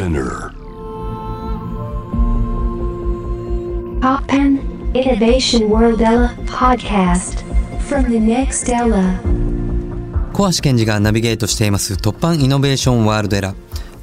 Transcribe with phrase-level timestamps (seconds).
[0.00, 0.54] Spinner.
[4.00, 4.58] Poppen
[4.94, 7.44] Innovation World Ella podcast
[7.86, 9.20] from the next Ella.
[10.32, 13.54] 小橋健二がナビゲートしています突破イノベーションワールドエラー。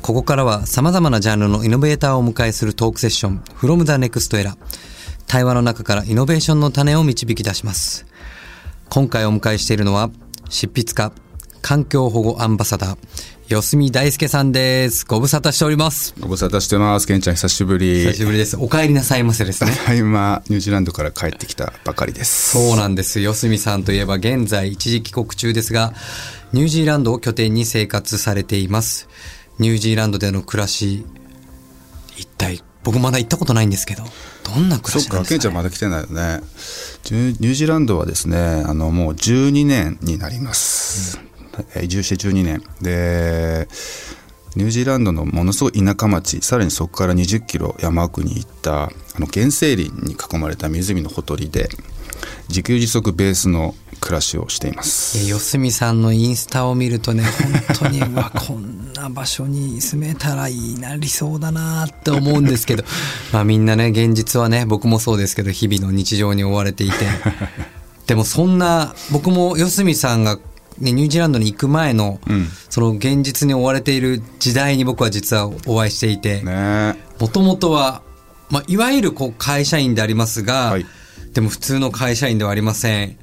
[0.04, 4.56] ここからは様々なジャンルのイノベーターをお迎えするトークセッション From the Next Era。
[5.26, 8.06] 対話の中からイノベーションの種を導き出します。
[8.90, 10.12] 今回お迎えしているのは
[10.48, 11.12] 執筆家、
[11.62, 12.98] 環境保護アンバサダー、
[13.48, 15.06] 四隅大輔さんです。
[15.06, 16.14] ご無沙汰しております。
[16.20, 17.08] ご無沙汰してます。
[17.08, 18.04] ケンちゃん久しぶり。
[18.04, 18.58] 久しぶりです。
[18.60, 19.72] お帰りなさいませですね。
[19.72, 22.52] ただいまニュージーランドから帰ってきたばかりです。
[22.52, 23.22] そうなんです。
[23.22, 25.94] 四隅さんといえば現在一時帰国中ですが、
[26.52, 29.08] ニュージーランドを拠点に生活されています。
[29.60, 31.06] ニュージーランドでの暮らし、
[32.18, 34.04] 一体、僕まだ行ったことないんですけど、
[34.44, 36.42] どんな暮らしなんですか、ね、ケンちゃんまだ来てないよね。
[37.12, 41.18] ニュージーランドはですね、あの、もう12年になります。
[41.24, 41.27] え
[41.82, 42.64] 移住して12年。
[42.82, 43.68] で、
[44.56, 51.70] ニュージーランドのものすごい田舎町、さらにそこから20キロ山奥に行った、あの、原生林に囲まれた湖のほとりで、
[52.50, 55.18] 自給自足ベースの暮らしをしています。
[55.18, 62.84] えー四隅さんのインスタを見るとね、本当に、うわ、 こんな場所に住めたらいいなりそうだなって思うんですけど、
[63.34, 66.96] まあみんなね、現実はね、僕もそうですけど、日々の日常に追われていて、
[68.08, 70.40] でもそんな、僕も四隅さんが、
[70.80, 78.02] ね、ニュージーランドに行く前の、んその現実に追われている時代に僕は実はお会いしていて、ねもともとは、
[78.50, 80.86] まあ、いわゆるこう会社員でありますが、はい
[81.38, 83.16] でも普通の会社員ではありません。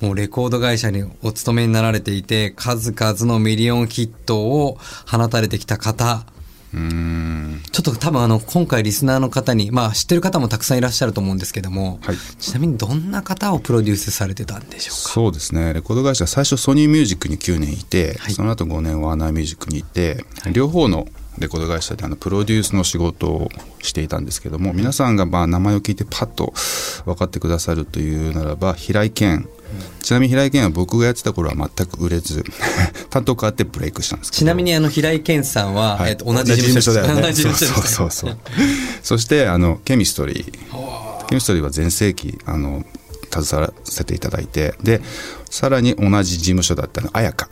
[0.00, 6.26] もうレコード会社にお勤めになられていて、数々のミリオンヒットを放たれてきた方。
[6.74, 7.62] うーん。
[7.70, 12.16] ちょっと多分あの、今回リスナーの方に、まあ知ってる方もたくさんいらっしゃると思うんですけども、はい。
[12.38, 15.10] ちなみにどんな方をプロデュースされてたんでしょうか？
[15.10, 15.72] そうですね。
[15.74, 18.32] レコード会社最初ソニーミュージックに9年いて、はい。
[18.32, 21.06] その後5年ワーナーミュージックにいて、両方の
[21.38, 23.48] レコード会社であのプロデュースの仕事を
[23.80, 26.52] していたんですけども皆さんがまあ名前を聞いてパッと
[27.06, 29.44] 分かってくださるというならば平井堅
[30.02, 32.44] ちなみに平井堅は僕がやってた頃は全く売れず
[33.10, 34.38] 担当変わってブレイクしたんですけど。
[34.40, 36.10] ちなみにあの、平井堅さんは、はい。
[36.10, 37.22] えっと、同じ事務所だよね。
[37.22, 38.38] 同じ事務所そうですそうそうそう。
[39.02, 41.26] そしてあのケミストリー。
[41.26, 42.84] ケミストリーは全盛期あの
[43.32, 45.00] 携わらせていただいてで
[45.48, 47.48] さらに同じ事務所だったの綾香。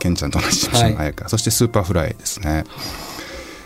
[0.00, 2.64] ケンちゃんと同じ事務所の綾香、そして Superfly ですね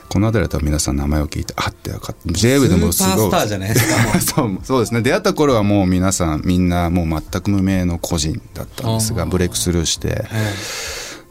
[0.08, 3.12] この辺りだと皆さん名前を聞いてあって分かって JWave でもすごい。
[3.12, 4.64] スーパースターじゃないですかも う。
[4.64, 5.02] そうですね。
[5.02, 10.24] 出会った頃はもう皆さんみんなもう全く無名の個人だったんですがブレイクスルーして、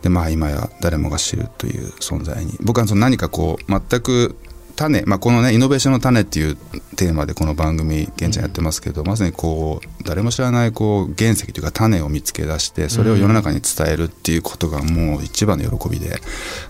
[0.02, 2.56] でまあ今や誰もが知るという存在に。
[2.62, 4.36] 僕はその何かこう全く
[4.78, 6.56] 種、まあ、このねイノベーションの種っていう
[6.96, 16.22] テーマでこの番組現在やってますけど、まさにこう誰も知らないこう原石というか種を見つけ出してそれを世の中に伝えるっていうことがもう一番の喜びで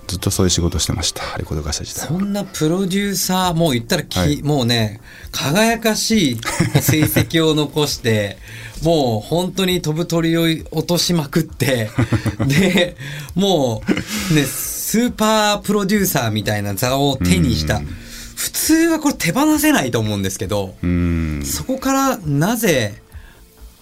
[0.08, 1.38] ずっとそういう仕事をしてました。
[1.38, 4.42] レコード会社そんなプロデューサー、もう言ったらき、はい。
[4.42, 5.02] もうね、
[5.32, 6.36] 輝かしい
[6.82, 8.38] 成績を残して、
[8.84, 11.90] もう本当に飛ぶ鳥を落としまくって、
[12.48, 12.96] で、
[13.36, 13.82] も
[14.32, 14.46] うね、
[14.88, 17.82] スーパープロデューサーみたいな座を手にした。
[18.38, 21.44] 普通はこれ手放せないと思うんですけど、うん。
[21.44, 23.02] そこからなぜ、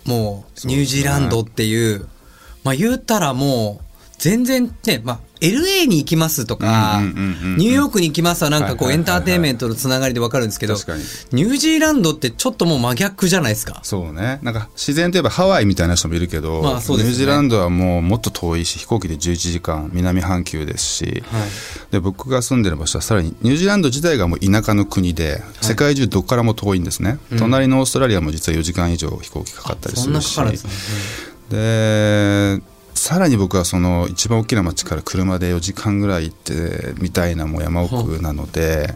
[0.03, 2.07] もうニュージーランドっていう、
[2.63, 3.85] まあ言ったらもう、
[4.17, 6.99] 全然ね、まあ、LA に行きますとか、
[7.57, 9.11] ニューヨークに行きますはなんかこうエンはいはいはい。
[9.11, 13.79] はいターテインメントのつながりでわかるんですけど、ニュージーランドってちょっともう真逆じゃないですか？
[13.83, 14.39] そうね。
[14.41, 17.11] なんか自然といえばハワイみたいな人もいるけど、まあそうですね。
[17.11, 21.49] ニュージーランドはもうもっと遠いし飛行機で11時間南半球ですし、はい。
[21.91, 32.59] で僕が住んでる場所はさらにニュージーランド自体がもう田舎の国で、世界中どこからも遠いんですね、隣のオーストラリアも実は4時間以上飛行機かかったりそんなするしかかるんですね。
[32.59, 32.61] で
[33.05, 38.95] さらに僕はその一番大きな町から車で4時間ぐらい行ってみたいなもう山奥なので、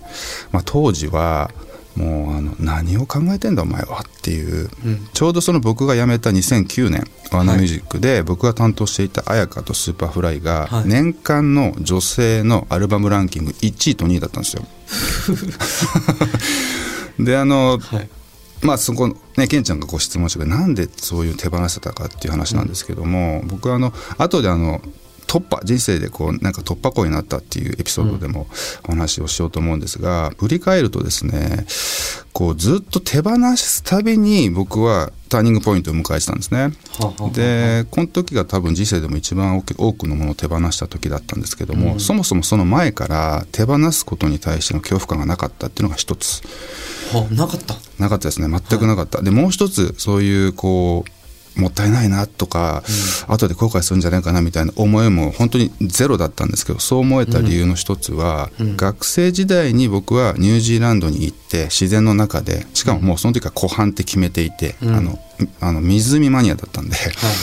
[0.52, 1.52] まあ、当時は
[1.96, 4.68] もうあの何を考えてんだお前はっていう、
[5.14, 10.88] ちょうどその僕が辞めた2009年ワーナーミュージックで僕が担当していた絢香と Superfly がはい。
[10.88, 14.66] 年間の女性のアルバムランキング1位と2位だったんですよ。
[17.24, 18.10] であの、はい
[18.62, 19.08] まあそこ
[19.38, 24.82] ねケンちゃんがご質問してなんでそういう手放せたかっていう話なんですけども、僕はあの後であの
[25.28, 28.48] 突破人生でこうなんか突破口になったっていうエピソードでも
[28.86, 31.68] お話をしようと思うんですが、振り返るとですね
[32.34, 36.74] こうずっと手放すたびに僕はターニングポイントを迎えてたんですね。
[37.00, 46.42] はあはでこの時が多分人生でも一番多く多くのものを手放した時だったんですけども、そもそもその前から手放すことに対しての恐怖感がなかったっていうのが一つ
[47.14, 47.76] はあなかった。
[47.98, 48.48] なかったですね。
[48.48, 52.84] 全くなかった、でもう一つそういうこうもったいないなとか、
[53.28, 65.20] 後で後悔するんじゃないかなみたいな思いも本当にゼロだったんですけどそう思えた理由の一つは、学生時代に僕はニュージーランドに行って自然の中でしかももうその時は湖畔って決めていて、あの
[65.62, 66.96] あの湖マニアだったんで,、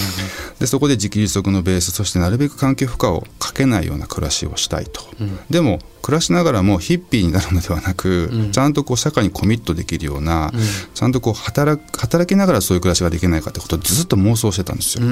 [0.60, 5.02] でそこで自給自足のベースそしてなるべく環境負荷をかけないような暮らしをしたいと、
[5.50, 10.52] でも暮らしながらもヒッピーになるのではなく、ちゃんとこう社会にコミットできるような、
[10.94, 15.02] ちゃんとこう働働きながらそういう暮らしができないかってことをずっと妄想してたんですよ。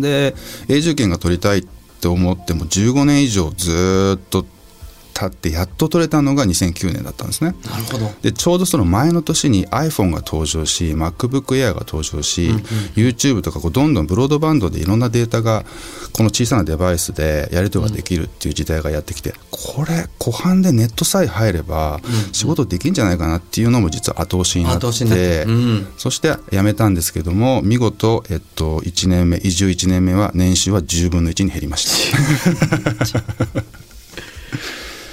[0.00, 0.34] で
[0.68, 1.62] 永住権が取りたいっ
[2.00, 4.46] て思っても15年以上ずっと
[5.20, 7.54] 経ってやっと取れたのが2009年だったんですね。
[7.68, 8.10] なるほど。
[8.22, 12.50] でちょうどその前の年に iPhone が登場し MacBookAir が登場し、
[12.94, 15.64] YouTube とかこうどんどんブロードバンドでいろんなデータが
[16.12, 22.00] この小さなデバイスでやり取りができるっていう時代がやってきて、これ湖畔でネットさえ入れば
[22.32, 25.44] 仕事できるんじゃないかなっていうのも実は後押しになって後押しになって。
[25.44, 25.86] うん。
[25.98, 32.12] そして辞めたんですけども見事、えっと、1年目移住1年目は年収は10分の1に減りまし
[33.12, 33.20] た。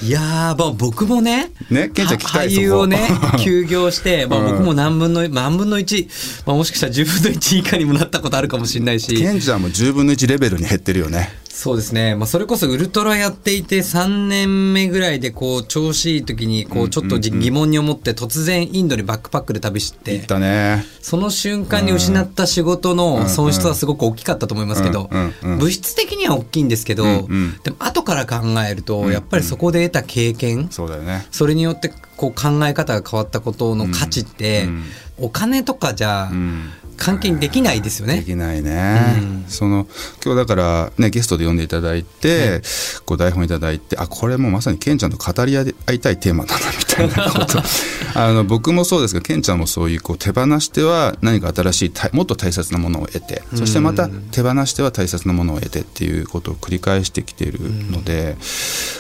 [0.04, 0.24] いやー、
[0.58, 3.08] まあ、僕もね、ねケンちゃん俳優をね
[3.44, 6.08] 休業して、まあ、うん僕も何分の、何分の1、
[6.46, 11.34] まあ、もしかしたら10分の1以下にもなったことあるかもしれないし、ケンちゃんも10分の1レベルに減ってるよね。
[11.58, 12.14] そうですね。
[12.14, 20.86] まあ、それこそウルトラやっていて3年目ぐらいで、こう、調子いい時に、こう、ちょっとじ疑問に思って、突然インドにバックパックで旅していっ、たね。
[21.02, 25.10] その瞬間に失った仕事の損失はすごく大きかったと思いますけど
[25.42, 27.60] 物質的には大きいんですけど、んうん。
[27.64, 34.84] でも後から考えると、やっぱりそこで得た経験、それによってこう考え方が変わったことの価値って、うん
[35.20, 38.18] お金とかじゃん関係にできないですよね。
[38.18, 39.88] できないね、その
[40.24, 42.62] 今日だからねゲストで呼んでいただいて、
[43.06, 45.62] こう台本いただいてあこれもうまさにケンちゃんと語り合
[45.94, 47.62] いたいテーマだなみたいなこと。
[48.16, 57.60] あの僕もそうですけどケンちゃんもそういうこう手放しては何か新しいたもっと大切なものを得てそしてまた手放しては大切なものを得てっていうことを繰り返してきている
[57.92, 58.38] ので、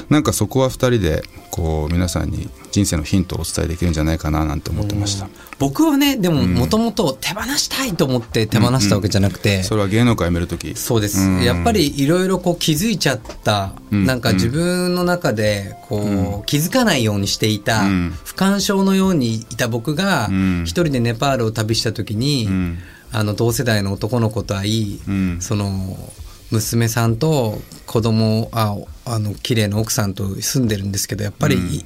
[0.09, 5.27] なんかそこは2人でこう皆さんに人生のヒントをお伝えできるんじゃないかななんて思ってました。
[5.57, 10.75] 僕はねでももともと手放したいと思って手放したわけじゃなくて、それは芸能界辞める時。
[10.75, 11.43] そうです、うん。
[11.43, 14.05] やっぱりいろいろこう気づいちゃった、うん。
[14.05, 18.13] なんか自分の中でこう、気づかないようにしていた、うん。
[18.23, 20.63] 不干渉のようにいた僕が、うん。
[20.65, 22.77] 一人でネパールを旅した時に、ん。
[23.11, 25.37] あの同世代の男の子と会い、うん。
[25.41, 25.97] その
[26.51, 31.83] 娘さんと子供ああの綺麗な奥さんと住んでるんですけどやっぱり、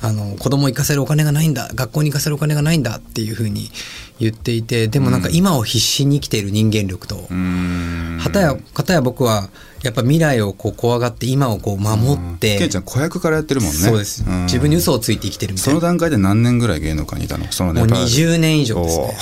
[0.00, 3.70] あの子供行かせるお金がないんだ学校に行かせるお金がないんだっていうふうに
[4.18, 8.18] 言っていてでもなんか今を必死に生きている人間力と、うん。
[8.20, 9.50] はたやかたや僕は
[9.82, 13.76] やっぱ未来をこう怖がって今をこう守って、ケンちゃん子役からやってるもんね。
[13.76, 14.44] そうです、ん。
[14.44, 15.80] 自分に嘘をついて生きてるみたそいな。
[15.80, 17.50] の段階で何年ぐらい芸能界にいたの？
[17.52, 19.14] そのもうネパール20年以上ですね。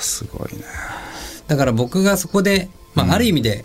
[0.00, 0.64] すごいね。
[1.48, 3.64] だから僕がそこで、まあ、ある意味で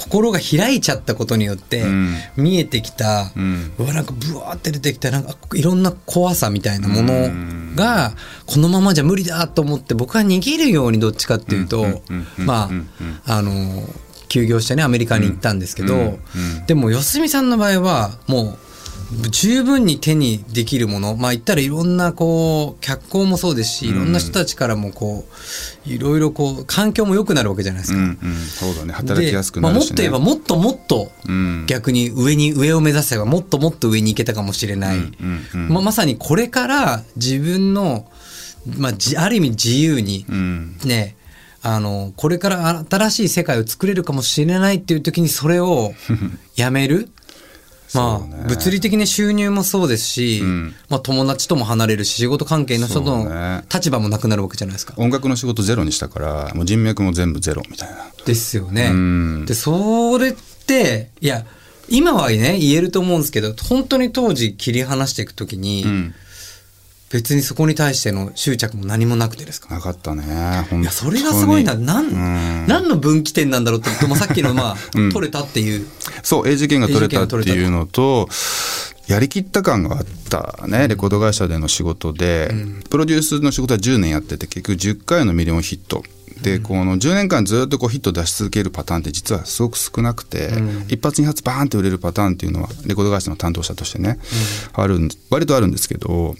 [0.00, 2.14] 心が開いちゃったことによってうん。
[2.36, 3.72] 見えてきた、うん。
[3.78, 8.12] うわなんかブワーって出てきたなんかいろんな怖さみたいなものが
[8.46, 12.88] このままじゃ無理だと思って僕は逃げるようにどっちかっていうとうんうんうんまうん
[13.26, 13.52] ああの
[14.28, 16.18] 休業してねアメリカに行ったんですけど、うんうん。
[16.66, 18.69] でも四角さんの場合はもう
[19.30, 25.24] 十分に手にできるものまあ言ったらいろんなこう脚光もそうですしいろんな人たちからもこ
[25.86, 27.98] ういろいろこう環境も良くなるわけじゃないですか。
[27.98, 28.34] うんうん。
[28.34, 28.92] そうだね。
[28.92, 29.96] 働きやすくなるし、ね。
[29.96, 31.66] でまあ、もっと言えばもっともっとうん。
[31.66, 35.68] 逆に上に上を目指せばもっともっと上に行けたかもしれない、うんうん。
[35.68, 38.08] まあ、まさにこれから自分の、
[38.78, 40.76] まあ、じある意味自由にうん。
[40.84, 41.16] ね
[41.62, 45.92] あのこれから新しい世界を作れるかもしれないっていう時にそれを
[46.56, 47.10] やめる
[47.94, 50.74] まあ、物理的な収入もそうですし、ん。
[50.88, 53.64] まあ、友達とも離れるし仕事関係の人とのね。
[53.72, 54.94] 立場もなくなるわけじゃないですか。
[54.96, 57.96] 音楽の仕事ゼロにしたからもう人脈も全部ゼロみたいな。
[58.24, 58.90] ですよね。
[58.92, 59.44] うん。
[59.46, 60.32] でそれっ
[60.66, 61.44] ていや
[61.88, 66.14] 今はね言えると思うんですけど本当に当時切り離していく時に、うん
[67.10, 69.74] 別にそこに対しての執着も何もなくてですか？
[69.74, 70.24] なかったね。
[70.72, 71.74] いやそれがすごいな。
[71.74, 72.66] なんうん。
[72.68, 75.12] 何の分岐点なんだろうって、まあ、さっきのまあ、うん。
[75.12, 75.86] 取れたっていう。
[76.22, 78.28] そう英字権が取れたっていうのと
[79.08, 80.86] やりきった感があったね。
[80.86, 82.54] レコード会社での仕事で、
[82.90, 86.04] プロデュースの仕事は10年やってて結局10回のミリオンヒット
[86.42, 90.50] でこの10年間ずっとこうヒット出し続けるパターンって実はすごく少なくて、
[90.88, 94.18] 一発二発バーンって売れるパターンっていうのはレコード会社の担当者としてね、
[94.72, 96.34] あるん割とあるんですけどこ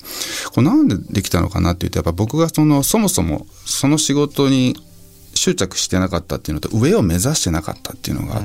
[0.57, 4.77] れなんでできたのかなっていうとやっぱ僕がそのそもそもその仕事に
[5.35, 8.43] 執着してなかったっていうのと上を目指してなかったっていうのがあっ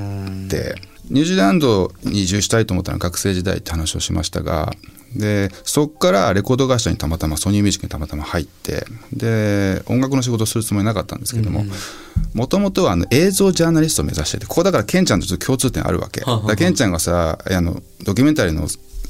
[0.48, 0.74] て
[1.10, 4.72] ニュージーランドに移住したいと思ったのは学生時代って話をしましたが
[5.14, 11.64] でそこからレコード会社にたまたまソニーミュージックにたまたま入ってで音楽の仕事をするつもりなかったんですけども
[12.34, 16.20] もともとはあの映像ジャーナリストを目指しててここだからケンちゃんとちょっと共通点あるわけ。
[16.22, 18.66] はあはケンちゃんがさあのドキュメンタリーの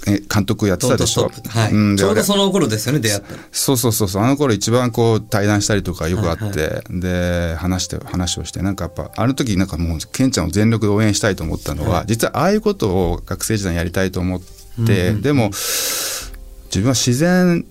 [0.09, 1.29] え監督やってたでしょ？
[1.49, 1.97] はい、うん。
[1.97, 3.33] ちょうどその頃ですよね出会った。
[3.33, 4.23] のそうそうそうそう。
[4.23, 15.50] あの頃一番こう対談したりとかよくあって、で話して話をしてなんかやっぱあの時なんかもうケンちゃんを全力で応援したいと思ったのは、実はああいうことを学生時代にやりたいと思って、でも
[16.66, 17.64] 自分は自然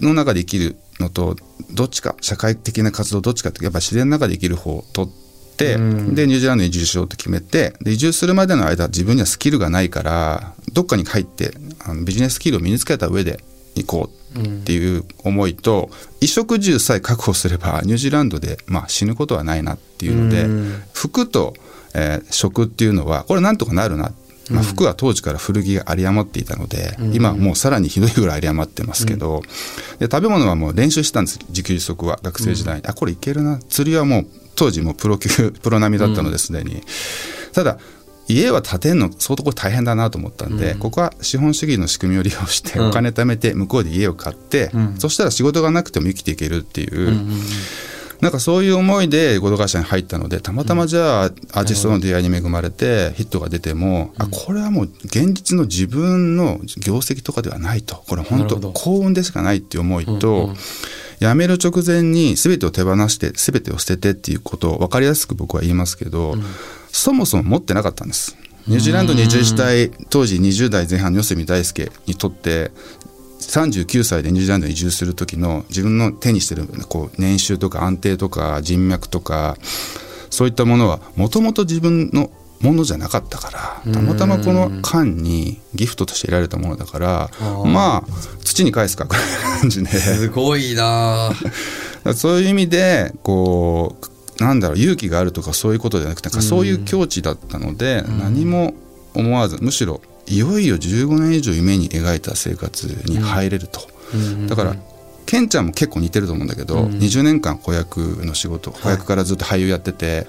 [0.00, 1.36] の中で生きるのと
[1.72, 5.10] どっちか社会的な活動どっちかってやっぱ自然の中で生きる方を取っ
[5.56, 11.52] て、でニュージーランドに移住しようと決めてで移住するまでの間自分にはスキルがないからどっかに入って
[11.84, 13.38] あのビジネススキルを身につけた上で
[13.74, 20.46] 行こうっていう思いと、衣食住さえ確保すればニュージーランドで、まあ、死ぬことはないなっていうので、
[20.92, 21.54] 服と、
[21.94, 24.12] えー食っていうのはこれなんとかなるな
[24.50, 29.42] まあ、服は当時から古着が有り余っていたので、今はもうさらにひどいぐらい有り余ってますけど、
[29.98, 33.58] で食べ物はもう練習してたんです自給自足は学生時代に、あこれいけるな。
[33.68, 36.82] 釣りはもう当時もうプロ級 プロ並みだったのですでに、
[37.52, 37.78] ただ
[38.28, 47.20] 家は建てるの相当これ大変だなと思ったんで、ここは資本主義の仕組みを利用してお金貯めて向こうで家を買って、そしたら仕事がなくても生きていけるっていう、
[48.22, 51.32] なんかそういう思いで合同会社に入ったのでたまたまじゃあアー
[51.64, 57.96] ティストの出会いに恵まれてヒットが出ても、あこれはもう現実の自分の業績とかではないと。
[58.06, 60.54] これ本当幸運でしかないっていう思いと、
[61.18, 66.36] 辞める直前に全てを手放して全てを捨ててっていうことを分かりやすく僕は言いますけど、
[66.92, 68.36] そもそも持ってなかったんです。
[68.68, 72.70] ニュージーランドに移住したい当時20代前半の四角大輔にとって
[73.50, 79.56] 39歳でニュージーランドに移住する時の自分の手にしてるこう年収とか安定とか人脈とか
[80.30, 82.30] そういったものはもともと自分の
[82.60, 87.30] ものじゃなかったからたまたまこの間にギフトとして得られたものだから
[87.64, 88.04] まあ
[88.44, 89.90] 土に返すかぐらいな感じで。
[89.90, 91.32] すごいな。
[92.14, 93.96] そういう意味でこ
[94.38, 98.74] うなんだろう勇気があるとかそういうことじゃなくてそういう境地だったので、何も
[99.14, 103.80] 思わずむしろいよいよ15年以上夢に描いた生活に入れると、
[104.48, 104.76] だから
[105.26, 110.26] ケンちゃんも結構似てると思うんだけど、20年間子役の仕事子役からずっと俳優やってて、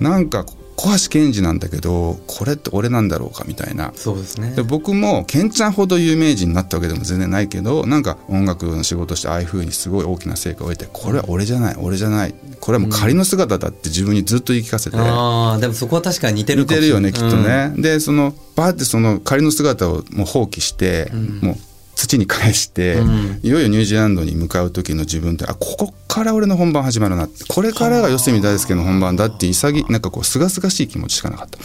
[0.00, 0.44] なんか
[0.76, 3.92] 小橋健二なんだけどこれって俺なんだろうかみたいな。
[3.94, 4.52] そうですね。
[4.56, 12.34] で僕もケンちゃんほど有名人になったわけでも全然ないけどなんか音楽の仕事してああいうふうにすごい大きな成果を得てこれは俺じゃない俺じゃない。
[12.60, 17.12] これはもう仮の姿だって自分にずっと言い聞かせて、ああでもそこは確かに似てる似かもしれない。
[17.12, 21.10] てるよねきっとね、でそのバーってその仮の姿をもう放棄して、
[21.40, 21.56] もう
[21.94, 22.98] 土に返して、
[23.42, 31.58] いよいよニュージーランドに向かう時の自分ってあここから俺の本番始まるなってこれからが四角大輔の本番だって潔なんかこう清々しい気持ちしかなかった。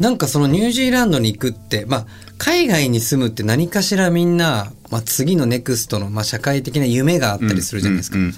[0.00, 8.16] なんかそのニュージーランドに行くって、まあ、海外に住むって何かしらみんな、まあ、次のネクストの、まあ、社会的な夢があったりするじゃないですか。
[8.16, 8.34] うんうんうん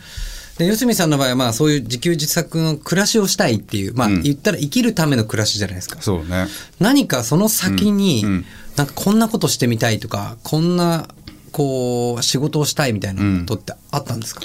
[0.59, 4.23] で、四角さんの場合は、まあ、そういう自給自足の暮らしをしたいっていう、まあ、うん。
[4.23, 6.03] 言ったら生きるための暮らしじゃないですか。
[6.03, 6.49] そうね。
[6.81, 8.45] 何かその先に、うんうん。
[8.77, 11.09] なんかこんなことしてみたいとか、こんな、
[11.53, 14.43] こう、仕事をしたいみたいなことってあったんですか、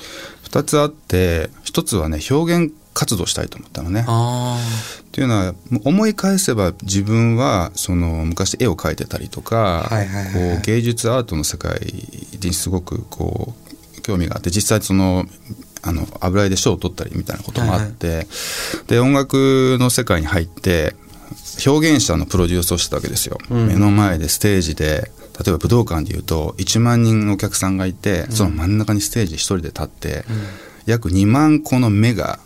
[0.49, 4.05] 2つあって1つはね表現活動したいと思ったのね。
[4.07, 4.59] あ
[5.01, 10.55] っていうのは思い返せば自分はその昔絵を描いてたりとかはいはいはいはい。
[10.55, 11.79] こう芸術アートの世界
[12.39, 13.55] にすごくこ
[13.97, 15.25] う興味があって実際その
[15.83, 18.27] あの油絵で賞を取ったりみたいなこともあって、
[18.87, 20.95] で音楽の世界に入って
[21.65, 30.25] 表現者のプロデュースをしてたわけですよ、目の前でステージで例えば武道館でいうと1万人のお客さんがいて、その真ん中にステージ一人で立って、
[30.85, 32.39] 約2万個の目が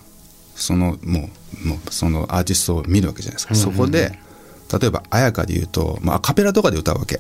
[0.56, 1.29] そのも
[1.63, 4.20] うもうそのアーティストを見るわけじゃないですか、そこで
[4.79, 7.20] 例えば綾香で言うと、まあ、アカペラとかで歌うわけ。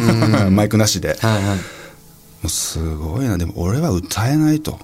[0.50, 1.26] マイクなしで、あ。
[1.26, 1.56] はいはい。
[1.56, 1.62] も
[2.44, 3.36] うすごいな。
[3.36, 4.78] でも俺は歌えないと。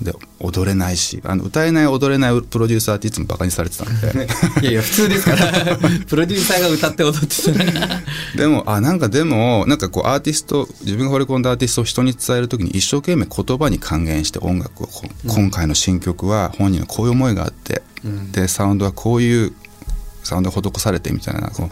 [0.00, 4.28] で踊れないしあの歌えない踊れないプロデューサーっていつもバカにされてたんで。
[4.62, 5.76] いやいや、普通ですから。
[6.06, 8.02] プロデューサーが歌って踊ってたら。
[8.36, 17.82] でもあなんかでもなんかこうアーティスト自分が惚れ込んだアーティストを人に伝える時に一生懸命言葉に還元して音楽をこう今回の新曲は本人のこういう思いがあって、
[18.32, 19.52] でサウンドはこういう
[20.24, 21.68] サウンドが施されてみたいなこう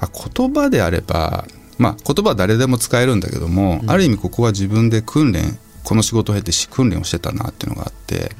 [0.00, 1.46] あ言葉であれば
[1.78, 8.30] まあ言葉は誰でも使えるんだけども、ある意味ここは自分で訓練この仕事を経てし訓練をしてたなっていうのがあって、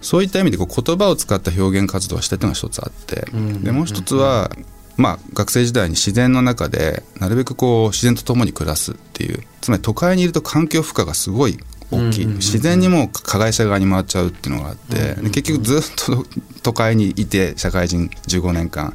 [0.00, 3.26] そういった意味でこう言葉を使った表現活動をしてたのが一つあって、
[3.62, 4.50] でもう一つは、
[4.96, 11.56] まあ、学生時代に自然の中でなるべくこう自然と共に暮らすっていうつまり都会にいると環境負荷がすごい
[11.90, 16.26] 大きい、自然にもう加害者側に回っちゃうっていうのがあって、で結局ずっと
[16.62, 18.94] 都会にいて社会人15年間、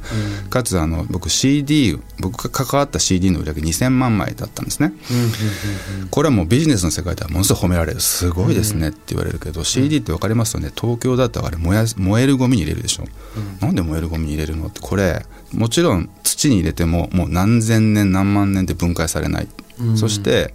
[0.50, 4.92] かつあの僕 CD 僕が関わった CD の売り上げ2000万枚だったんですね、
[6.10, 8.00] これはもうビジネスの世界ではものすごい褒められる。
[8.00, 10.70] すごいですねって言われるけど、CD って分かりますよね。
[10.74, 13.04] 東京だとあれ燃や燃えるゴミに入れるでしょ、
[13.60, 19.48] なんで燃えるゴミに入れるのってこれもちろん土に入れてももう何千年何万年で分解されない、
[19.96, 20.54] そして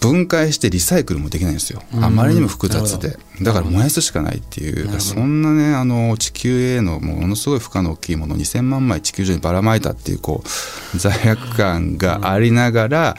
[0.00, 3.18] 分解してリサイクルもできないんですよ、あまりにも複雑で。
[3.42, 5.00] だから燃やすしかないっていう。
[5.00, 13.16] そんなねあの地球へのものすごい負荷の大きいものを2000万枚地球上にばらまいたっていうこう罪悪感がありながら、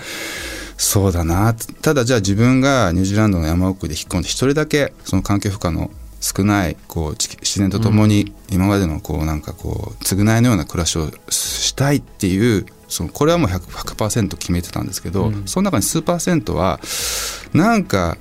[0.78, 1.54] そうだな。
[1.82, 16.80] ただじゃあ自分がニュージーランドの山奥で引っ込んで一人だけその環境負荷の少ないこう地自然とともに今までのこうなんかこう償いのような暮らしをしたいっていうそのこれはもう 100%, 100決めてたんですけど、その中に数パーセントは
[17.54, 18.18] なんか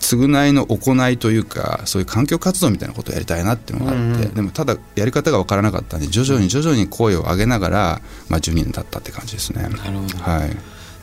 [0.00, 9.62] 償いの行いというかそういう環境活動みたいなことをやりたいなっていうのがあって、でもただやり方が分からなかったんで徐々に徐々に声を上げながら、まあ、12年経ったって感じですね。
[9.62, 10.18] なるほど。
[10.18, 10.56] はい。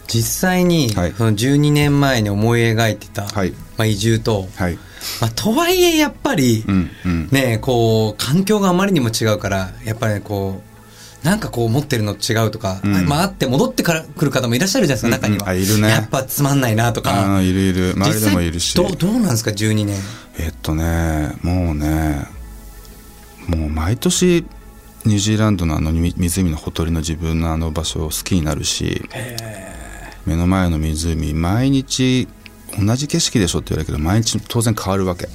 [0.07, 1.13] 実際に、はい。
[1.13, 3.51] その12年前に思い描いてた、はい。
[3.51, 4.77] まあ、移住と、はい。
[5.21, 7.29] まあ、とはいえやっぱり、うんうん。
[7.31, 10.64] ねこう環境があまりにも違うからやっぱりねこう
[11.25, 13.07] なんかこう持ってるの違うとか、うん。
[13.07, 15.57] まああって戻ってから来る方もいらっしゃるじゃないですか、中には、うん。
[15.57, 15.89] うんあいるね。
[15.89, 17.41] やっぱつまんないなとか。
[17.41, 17.93] いるいる。
[17.95, 18.75] 周りでもいるし。
[18.75, 19.95] どうどうなんですか12年。
[20.37, 22.27] えっとねもうね
[23.47, 24.45] もう毎年
[25.05, 29.07] ニュージーランドのあのみ湖のほとりの自分のあの場所を好きになるし
[30.25, 32.27] 目の前の湖毎日
[32.77, 35.27] 同じ景色でしょって言われるけど毎日当然変わるわけ。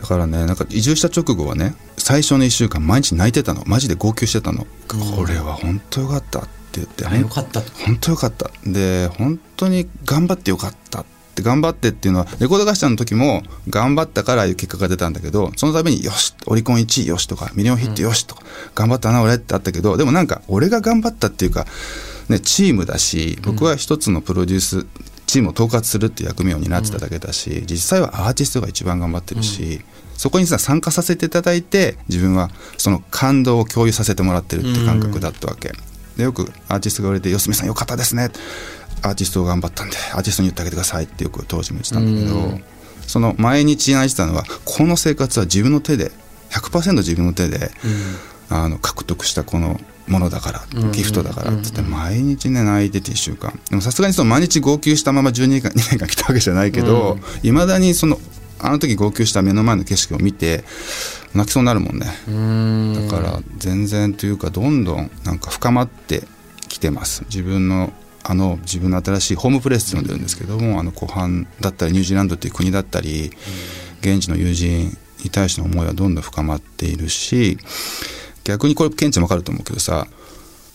[0.00, 1.74] だからねなんか移住した直後はね
[2.08, 3.64] 最初の1週間毎日泣いてたの。
[3.66, 6.48] マジで号泣してたの、これは本当よかったって
[6.80, 7.04] 言って。
[7.04, 7.70] あよかったと。
[7.84, 8.50] 本当よかった。
[8.64, 11.42] で本当に頑張ってよかったって。
[11.42, 18.42] 頑張ってっていうのはレコード会社の時も頑張ったからいう結果が出たんだけどその度によしオリコン1位よしとかミリオンヒットよしとか、
[18.74, 21.66] 頑張ったな俺ってあったけどでもなんか俺が頑張ったっていうか、
[22.28, 24.86] ね、チームだし僕は一つのプロデュース、
[25.28, 29.82] チームを統括するって役目を担ってただけだし、実際はアーティストが一番頑張ってるし、
[30.16, 35.72] そこにさ参加させていただいて自分はその感動を共有させてもらってるって感覚だったわけ。
[36.16, 38.30] でよくアーティストが言われて「四角さんよかったですね」
[39.02, 42.58] アーティストが頑張ったんでアーティストに言ってあげてくださいってよく当時も言ってたんだけど、
[43.06, 46.10] その毎日愛してたのはこの生活は自分の手で
[46.50, 47.70] 100%自分の手で、
[48.48, 58.18] あの獲得したこのものだから、ギフトだからって言って毎日ね泣いてて1週間でもさすがにその毎日号泣したまま12年間 ,2 年間来たわけじゃないけどいま、未だにその
[58.60, 60.64] あの時号泣した目の前の景色を見て
[61.34, 62.06] 泣きそうになるもんね。
[63.08, 66.24] だから全然というかどんどんなんか深まって
[66.68, 67.22] きてます。
[67.28, 67.92] 自分の
[68.24, 73.30] あの自分の新しいホームプレイスって呼んでるんですけどもあの湖畔だったりニュージーランドっていう国だったり
[74.00, 77.58] 現地の友人に対しての思いはどんどん深まっているし
[78.48, 80.06] 逆にこれケンちゃん分かると思うけどさ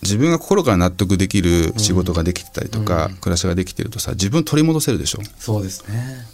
[0.01, 5.19] 自分が心から納得できる仕事ができてたりとか、暮らしができてるとさ自分取り戻せるでしょ？
[5.39, 6.25] そうですね。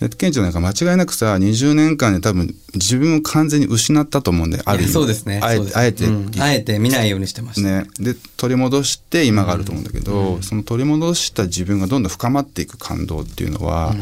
[0.00, 5.40] でケンちゃんなんか間違いなくさ20年間で多分自分を完全に失ったと思うんであるそうですね。
[5.42, 5.78] あえそうです。
[5.78, 6.30] あえて、うん。
[6.38, 13.94] あえて見ないようにしてました、ね、で取り戻して今があると思うんだけど、その取り戻した自分がどんどん深まっていく感動っていうのは、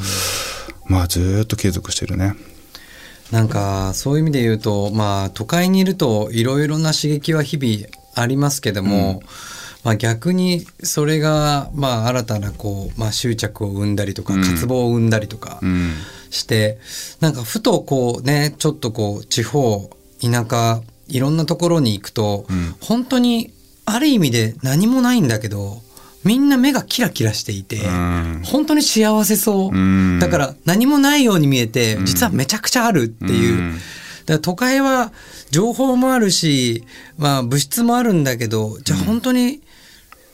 [0.86, 2.34] まあずーっと継続してるね。
[3.32, 9.22] なんかそういう意味で言うとまあ都会にいるといろいろな刺激は日々ありますけども、
[9.82, 14.42] まあ逆にそれがまあ新たなこう、まあ、執着を生んだりとか、うん。
[14.42, 15.94] 渇望を生んだりとかうん。
[16.30, 16.78] して、
[17.20, 19.90] なんかふとこうねちょっとこう地方
[20.20, 22.74] 田舎いろんなところに行くと、うん。
[22.80, 23.50] 本当に
[23.86, 25.80] ある意味で何もないんだけど
[26.24, 28.42] みんな目がキラキラしていて、うん。
[28.44, 30.18] 本当に幸せそう、うん。
[30.20, 33.72] だから何もないように見えて実はめちゃくちゃあるっていう、うん。
[33.74, 33.82] だか
[34.34, 35.12] ら都会は
[35.50, 36.84] 情報もあるし、
[37.18, 39.60] まあ、物質もあるんだけどじゃあ本当に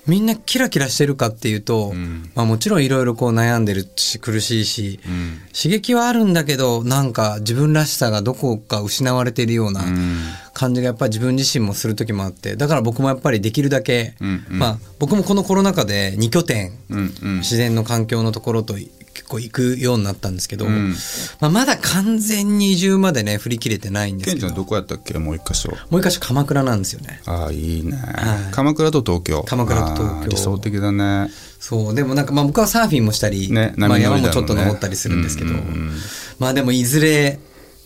[0.07, 2.31] みんなキラキラしてるかっていうと、ん。
[2.35, 5.41] まあ、もちろんいろいろこう悩んでるし苦しいし、うん。
[5.55, 10.19] 刺激はあるんだけどなんか自分らしさがどこか失われているようなうん
[10.59, 14.59] 感じがやっぱり自分自身もする時もあってだから僕もやっぱりできるだけ、うんうん。
[14.59, 17.39] まあ、僕もこのコロナ禍で2拠点うんうん。
[17.39, 20.95] 自然の環境のところと結構行くようになったんですけど、うん。
[21.41, 25.17] まあ、まだ完全に移住までね振り切れてないんですけどどこやったっけ？
[25.19, 25.71] もう一箇所。
[25.91, 27.21] もう一箇所鎌倉なんですよね。
[27.27, 28.53] ああいいね、はい。
[28.53, 29.43] 鎌倉と東京。
[29.45, 30.29] 鎌倉と東京。
[30.29, 31.31] 理想的だね。
[31.61, 35.91] そうでもなんかまあ僕はサーフィンもしたり、ねまあ、山もちょっと登ったりするんですけど、うんうんうん。
[36.39, 37.39] まあでもいずれ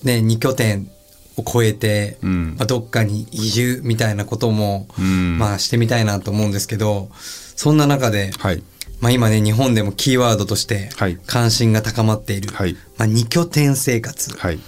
[0.05, 0.91] ね2拠点
[1.37, 2.55] を超えて、うん。
[2.59, 5.39] まあ、どっかに移住みたいなことも、うん。
[5.39, 7.09] まあしてみたいなと思うんですけど
[7.57, 8.63] そんな中ではい。
[9.01, 11.19] まあ今ね、日本でもキーワードとしてはい。
[11.27, 12.75] 関心が高まっている、はい。
[12.99, 14.61] まあ二拠点生活、はい。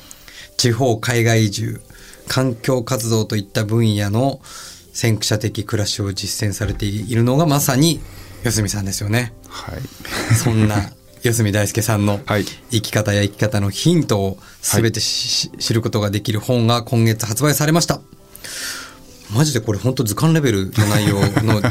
[0.56, 1.80] 地方海外移住、
[2.28, 4.40] 環境活動といった分野の
[4.92, 8.00] 先駆者的暮らしを実践されているのがまさに
[8.44, 9.32] 四隅さんですよね。
[9.48, 10.34] はい。
[10.34, 10.76] そんな
[11.24, 12.44] 四隅大輔さんのはい。
[12.70, 18.02] 生き方や生き方のヒントを全てし、知ることができる本が今月発売されました。
[19.34, 21.62] マジでこれ本当図鑑レベルの内容の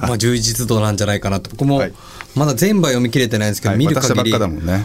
[0.00, 1.50] まあ充実度なんじゃないかなと。
[1.50, 1.92] 僕もはい。
[2.34, 4.32] まだ全部は読み切れてないんですけど、はい見る限り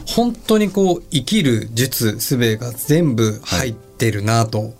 [0.07, 4.73] 本当にこう生きる術すべが全部入ってるなと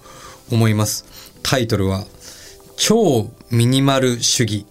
[0.51, 1.05] 思います、
[1.41, 2.05] タイトルは
[2.75, 4.65] 「超ミニマル主義」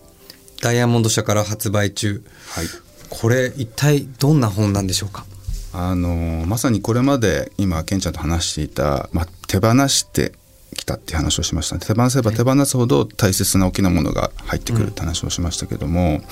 [0.60, 2.22] ダイヤモンド社から発売中。
[2.50, 2.66] はい
[3.10, 5.26] これ一体どんな本なんでしょうか？
[5.72, 10.32] あのまさにこれまで今ケンちゃんと話していた、まあ、手放して
[10.76, 16.22] きたっていう話をしました手放せば手放すほど大切な大きなものが入ってくるって話をしましたけども、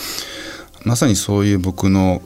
[0.85, 2.23] まさにそういう僕の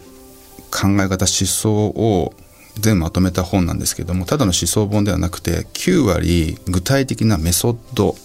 [0.70, 2.34] 考え方思想を
[2.78, 8.16] 全部まとめた本なんですけどもただの思想本ではなくて9割具体的なメソッド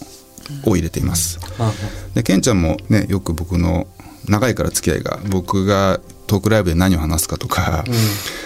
[0.64, 1.40] を入れています。
[2.14, 3.88] でケンちゃんもねよく僕の
[4.30, 7.84] 長いから付き合いが僕がトークライブで何を話すかとか、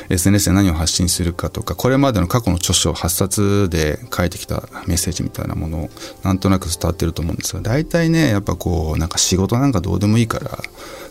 [0.10, 5.90] SNS で何を発信するかとかこれまでの過去の著書8冊で書いてきたメッセージみたいなものを
[6.24, 10.58] なんとなく伝わってると思うんですが大体ねやっぱこうなんか仕事なんかどうでもいいから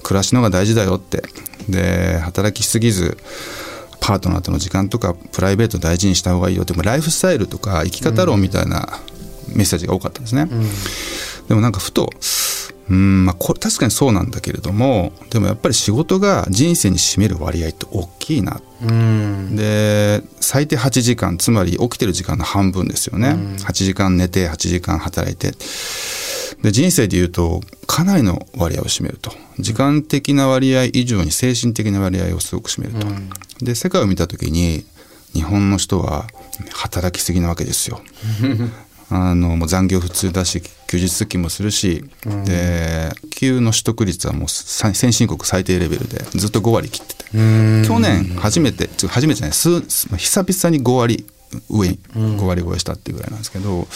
[0.02, 1.22] 暮らしの方が大事だよって。
[1.68, 3.18] で働きしすぎず
[4.00, 8.98] パートナーとの時間とかプライベート大事にした方がいいよってライフスタイルとか生き方論みたいな
[9.48, 10.48] メッセージが多かったんですね。
[11.48, 12.11] でもなんかふと
[12.90, 18.61] うんまあこれ確かにそうなんだけれどもでもやっぱり仕事が人生に占める割合って大きいな。
[18.83, 19.57] うん。
[19.57, 25.53] で最低8時間つまり起きてる時間の半分ですよね、8時間寝て8時間働いて。
[26.62, 29.33] で人生でいうとかなりの割合を占めると。
[29.59, 33.07] 時間的な割合以上に精神的な割合をすごく占めると、
[33.64, 34.85] で世界を見た時に
[35.33, 36.26] 日本の人は
[36.72, 38.00] 働きすぎなわけですよ
[39.11, 42.05] あのもう残業普通だし休日出勤もするし、
[42.44, 47.20] で給の取得率はもうさ先進国最低レベルでずっと5割切ってて。
[47.33, 51.27] 去年初めて初めてじゃない久々に5割
[51.68, 53.87] 上に5割超えしたっていうぐらいなんですけど、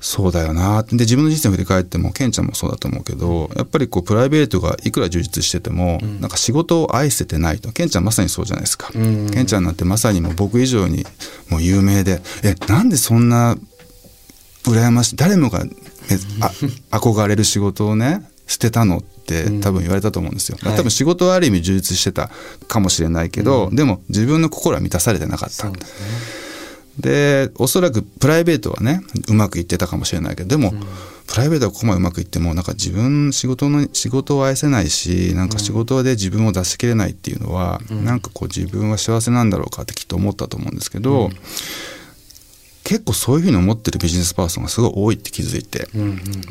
[0.00, 0.82] そうだよな。
[0.82, 11.04] で自分の人生を振り返ってもケンちゃんもそうだと思うけどやっぱりこうプライベートがいくら充実してても、なんか仕事を愛せてないとケンちゃんまさにそうじゃないですか、ケンちゃんなんてまさにもう僕以上に
[11.48, 13.56] もう有名でえなんでそんな
[14.64, 15.16] 羨ましい。
[15.16, 15.70] 誰もが、ね、
[16.90, 20.76] あ憧れる仕事をね捨てたのって多分言われたと思うんですよ、はい。
[20.76, 22.30] 多分仕事はある意味充実してた
[22.66, 25.70] かもしれないけど、でも自分の心は満たされてなかった。
[26.98, 30.74] でおそらくプライベートはねうまくいってたかもしれないけどでも、
[31.26, 41.30] プライベートはここまでうまくいってもなんか自分仕事の仕事を愛せないしなんか仕事で自分を出し切れないっていうのは、なんかこう自分は幸せなんだろうかってきっと思ったと思うんですけど、
[42.90, 45.86] 結構そういうふうに思ってるビジネスパーソンがすごい多いって気づいて、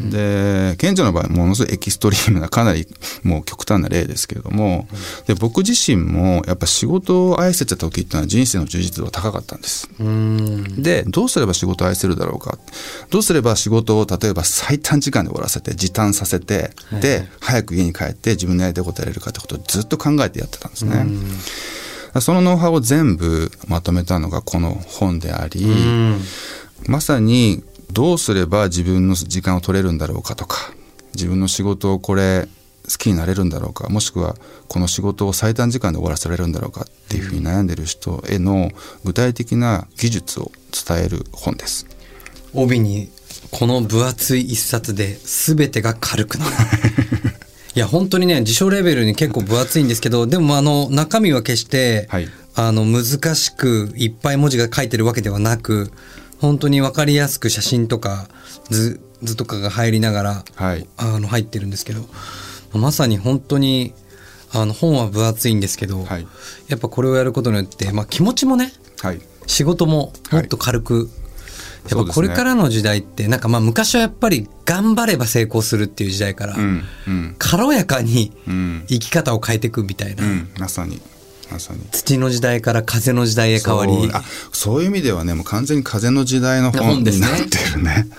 [0.09, 2.87] で賢者の場合ものすごいエキストリームなかなり
[3.23, 4.87] もう極端な例ですけれども、
[5.27, 9.89] で僕自身もやっぱ仕事を愛せてた時っていうのは人生の充実度が高かったんです。
[9.99, 10.81] うん。
[10.81, 12.57] でどうすれば仕事を愛せるだろうか。
[13.09, 16.71] どうすれば仕事を例えば最短時間で終わらせて時短させて、
[17.01, 21.05] で早く家に帰って自分のやりたいことをやれるかってことをずっと考えてやってたんですね。
[22.21, 25.65] そのノウハウを全部まとめたのがこの本であり、
[26.87, 30.71] まさにどうすれば自分の時間を取れるんだろうかとか
[31.13, 32.47] 自分の仕事をこれ
[32.89, 34.35] 好きになれるんだろうかもしくは
[34.67, 38.71] この仕事を最短時間で終わらせられるんだろうかっていうふうに悩んでる人への
[39.03, 41.87] 具体的な技術を伝える本です。
[42.53, 43.09] 帯に
[43.51, 46.51] この分厚い一冊で全てが軽くなる
[47.79, 52.27] いや本当にね辞書レベルに結構分厚いんですけどでもあの中身は決して、はい。
[52.55, 55.89] あの難しくいっぱい文字が書いてるわけではなく
[56.41, 58.27] 本当に分かりやすく写真とか
[58.69, 60.89] 図図とかが入りながら、はい。
[60.97, 62.01] あの入ってるんですけど
[62.77, 63.93] まさに本当に
[64.51, 66.27] あの本は分厚いんですけど、はい。
[66.67, 69.21] やっぱこれをやることによって、まあ、気持ちもねはい。
[69.47, 71.09] 仕事ももっと軽く、
[71.89, 76.55] やっぱこれからの時代ってなんかまあ昔はやっぱり頑張れば成功するっていう時代から、
[77.39, 81.01] 軽やかにうん生き方を変えていくみたいな、うんまさに
[81.51, 81.81] まさに。
[81.91, 83.93] 土の時代から風の時代へ変わり。
[83.93, 88.07] そうあそういう意味ではねもう完全に風の時代の本になってるね。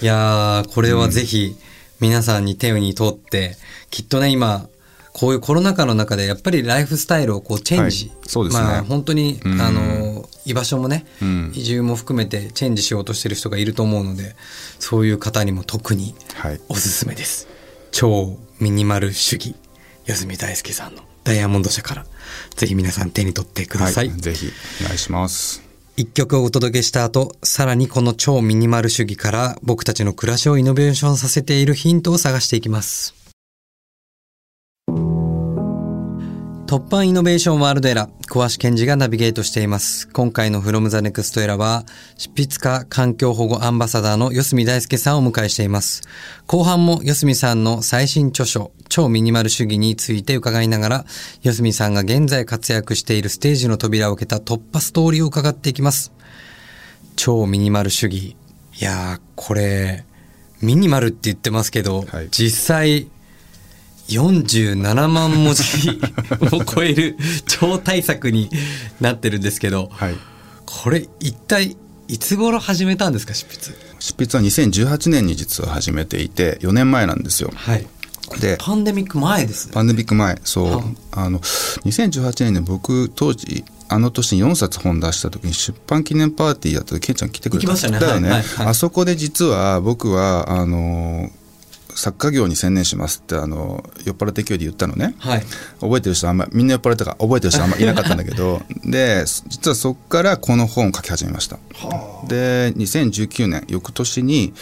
[0.00, 1.56] いやーこれはぜひ
[2.00, 3.56] 皆さんに手に取って、
[3.90, 4.68] きっとね今
[5.12, 8.62] こういうコロナ禍の中でやっぱりライフスタイルをこうチェンジ、はいそうですね。
[8.62, 9.60] まあ本当に、うん。
[9.60, 10.07] あの
[10.44, 11.52] 居場所もね、うん。
[11.54, 14.34] 移住も含めてチェンジしようとしてる人がいると思うので
[14.78, 16.60] そういう方にも特にはい。
[16.68, 17.48] おすすめです。
[17.90, 19.54] 超ミニマル主義。
[20.06, 22.06] 四住大輔さんのダイヤモンド社から。
[22.56, 24.50] ぜひ皆さん手に取ってください、はい、ぜひ
[24.82, 25.62] お願いします。
[25.96, 33.27] 一曲をお届けした後、さらにこの超ミニマル主義から僕たちの暮らしをイノベーションさせているヒントを探していきます。
[36.68, 40.06] 突破イノベーションワールドエラー、小橋健二がナビゲートしています。
[40.08, 41.86] 今回の From the Next Era は、
[42.18, 46.02] 執筆家環境保護アンバサダーの四住大輔さんをお迎えしています。
[46.46, 51.04] 後半も四住さんの最新著書、超ミニマル主義について伺いながら、
[51.40, 56.12] 四住さんが現在活躍しているステージの扉を開けた突破ストーリーを伺っていきます。
[57.16, 58.36] 超ミニマル主義。
[58.78, 60.04] いやー、これ、
[60.60, 63.08] ミニマルって言ってますけど、はい実際、
[64.08, 66.00] 47万文字
[66.56, 67.16] を超える
[67.46, 68.50] 超大作に
[69.00, 70.14] なってるんですけど、はい。
[70.64, 71.76] これ一体
[72.08, 73.74] いつ頃始めたんですか執筆？
[74.00, 77.50] 執筆は2018年に実は始めていて4年前なんですよ。
[77.54, 77.86] はい。
[78.40, 79.74] でパンデミック前ですね。
[79.74, 80.70] パンデミック前そう。
[80.70, 87.98] はあの2018年に僕当時あの年に4冊本出した時に出版記念パーティーやった時ケンちゃん来てくれた行きましたね。
[87.98, 88.48] だよね、はいはい。
[88.48, 88.66] はい。
[88.68, 91.30] あそこで実は僕はあの
[91.98, 95.14] 作家業に専念しますってあの酔っ払って勢いで言ったのね。
[95.18, 95.42] はい。
[95.80, 98.62] 覚えてる人あんまみんな酔っ払ってたから覚えてる人あんまいなかったんだけど。
[98.84, 101.58] で実はそこからこの本を書き始めました。
[102.26, 104.52] で2019年翌年に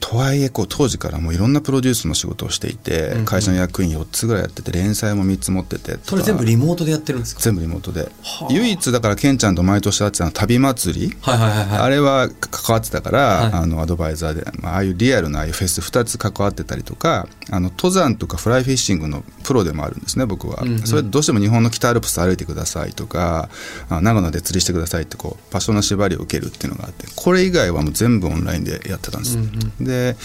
[0.00, 7.40] とはいえこう当時からもういろんなプロデュースの仕事をしていて、うん会社の役員4つぐらいやってて連載も3つ持っててそれ全部リモートでやってるんですか？
[7.42, 8.02] 全部リモートで。
[8.22, 8.52] はあ。
[8.52, 11.16] 唯一だからケンちゃんと毎年会ってたのは旅祭り。
[11.20, 11.78] はいはいはいはい。
[11.80, 13.52] あれは関わってたから、はい。
[13.52, 20.78] あのアドバイザーで、まあ、ああいうリアルなああいうフェス2つ関わってたりとかあの登山とかフライフィッシングのプロでもあるんですね僕は、うんうん。
[20.86, 23.48] それでどうしても日本の北アルプス歩いてくださいとか
[23.88, 29.38] あ長野で釣りしてくださいってこう場所の縛りを受けるっていうのがあってこれ以外はもう全部オンラインでやってたんです、
[29.80, 30.16] で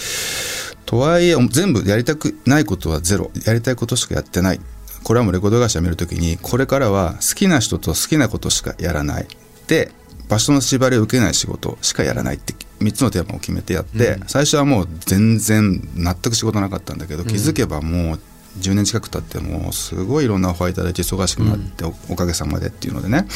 [0.86, 3.32] とはいえ全部やりたくないことはゼロ。
[3.46, 4.60] やりたいことしかやってない。
[5.04, 9.28] これはもうレコード会社見るときにこれからは好きな人と好きなことしかやらない。
[9.68, 9.92] で
[10.28, 18.20] 場所の縛りを受けない仕事しかやらないって3つのテーマを決めてやって、最初はもう全然全く仕事なかったんだけど気づけばもう
[18.60, 23.28] 10年近く経ってもうすごいいろんなオファーいただいて忙しくなって、おおかげさまでっていうのでね。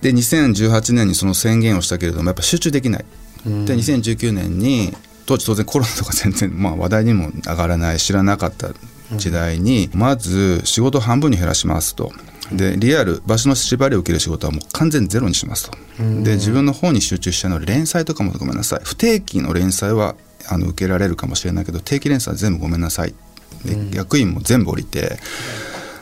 [0.00, 3.04] で2018年にその宣言をしたけれどもやっぱ集中できない、
[3.44, 4.94] で2019年に
[5.26, 8.70] 当時当然コロナとか全然、まあ、話題にも上がらない知らなかった
[9.16, 12.12] 時代に、まず仕事を半分に減らしますと。
[12.52, 15.78] でリアル場所の縛りを受ける仕事はもう完全にゼロにしますと。
[16.22, 18.80] で自分の方に集中したので連載とかもごめんなさい。
[18.84, 20.16] 不定期の連載は
[20.48, 23.14] あの受けられるかもしれないけど定期連載は全部ごめんなさい。
[23.64, 25.18] で、役員も全部降りて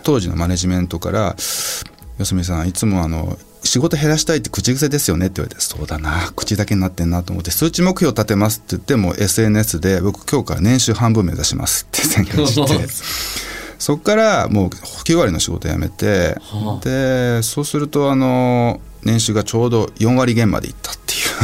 [0.03, 1.37] 当時のマネジメントから
[2.19, 12.89] 「四住さんいつもあの仕事減らしたいって口癖ですよね」って言われて「そうだな口だけになってんな」と思って数値目標立てますって言っても SNS で僕今日から年収半分目指しますって宣言して
[13.79, 16.85] そこからもう9割の仕事辞めて、はあ。
[16.85, 20.93] でそうするとあの年収がちょうど4割減までいった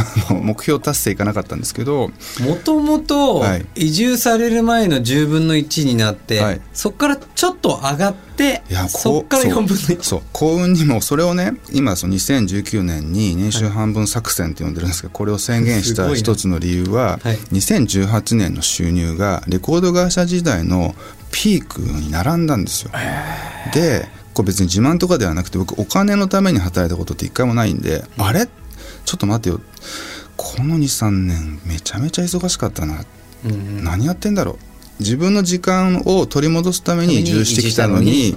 [0.29, 3.65] 目標達成いかなかったんですけどもともとはい。
[3.75, 6.61] 移住される前の10分の1になって、はい。
[6.73, 10.21] そこからちょっと上がっていやそこから4分の1そう。
[10.31, 17.37] 幸運にもそれをね今その2019年に年収半分作戦って呼んでるんですけどこれを宣言した一つの理由は、はい。
[17.53, 20.95] 2018年の収入がレコード会社時代の
[21.31, 22.91] ピークに並んだんですよ。
[23.73, 28.49] でこれ別に自慢とかではなくて僕お金のために働いたことって一回もないんで、あれ？
[29.05, 29.61] ちょっと待ってよ。
[30.37, 33.05] この23年めちゃめちゃ忙しかったな。
[33.45, 33.83] うんうん。
[33.83, 34.57] 何やってんだろう。
[34.99, 38.35] 自分の時間を取り戻すために移住してきたのに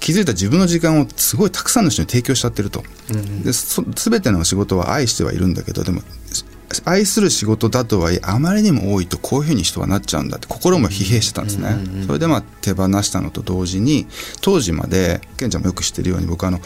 [0.00, 2.84] 気づいた自分の時間をすごいたくさんの人に提供しちゃってると、
[3.42, 6.02] でそ全ての仕事は愛してはいるんだけどでも
[6.84, 11.76] 愛する仕事だとはいえあまりにも多いとこういうふうに人はなっちゃうんだって心も疲弊してたんですね、
[12.06, 14.06] それでまあ手放したのと同時に
[14.40, 16.60] 当時までケンちゃんもよく知ってるように僕あの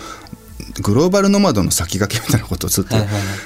[0.80, 2.96] グローバルノマドの先駆けみたいなことをずっと、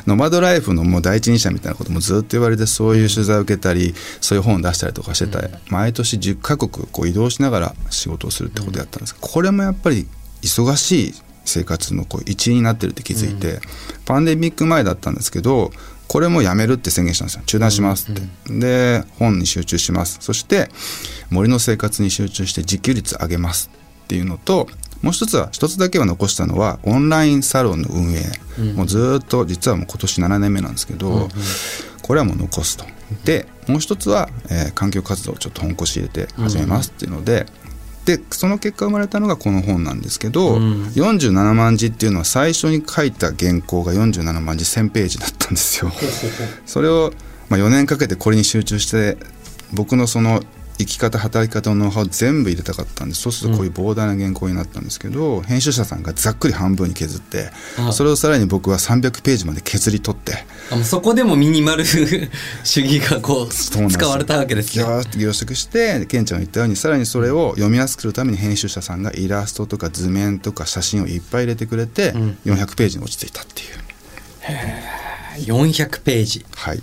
[0.06, 9.14] ノマドライフのもう第一人者みたいなこともずっと言われてそういう取材を受けたりそういう本を出したりとかしてた、毎年10カ国こう移動しながら仕事をするってことをやったんです。
[9.14, 10.06] けどこれもやっぱり
[10.42, 13.60] 忙しい生活のこう一員になってるって気づいて、
[14.04, 15.72] パンデミック前だったんですけど
[16.06, 17.42] これもやめるって宣言したんですよ。
[17.46, 20.18] 中断しますって、で本に集中します。
[20.20, 20.68] そして
[21.30, 23.70] 森の生活に集中して自給率上げます
[24.04, 24.68] っていうのと
[25.02, 28.20] もう一つは一つだけは残したのはオンラインサロンの運営、
[28.74, 31.28] もうずっと実はもう今年7年目なんですけど、
[32.02, 32.84] これはもう残すと。
[33.24, 37.46] でもう一つは、えー環境活動をちょっと本腰入れて始めますっていうので、
[38.04, 40.84] でその結果生まれたのがこの本なんですけど、うん。
[40.88, 45.92] 47万字っていうのは最初に書いた原稿が47万字1000ページだったんですよ。
[46.66, 47.12] それを、
[47.48, 49.18] まあ、4年かけてこれに集中して
[49.72, 50.42] 僕のその
[50.80, 60.32] 生き方働き方のノウハウ全部入れたかったんでそうするとこういう膨大な原稿になったんですけど、編集者さんがざっくり半分に削ってあそれをさらに僕は300ページまで削り取って
[60.84, 61.84] そこでもミニマル
[62.64, 64.84] 主義がこう使われたわけですね
[65.16, 73.80] 凝縮してケンちゃんが言ったようにさらにそれを読みやすくするために編集者さんがイラストとか図面とか写真をいっぱい入れてくれて、400ページに落ち着いたっていう。
[75.46, 76.44] 400ページ。
[76.54, 76.80] はい